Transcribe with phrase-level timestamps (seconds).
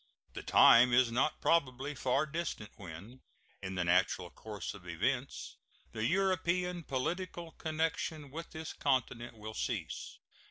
[0.33, 3.21] The time is not probably far distant when,
[3.61, 5.57] in the natural course of events,
[5.91, 10.17] the European political connection with this continent will cease.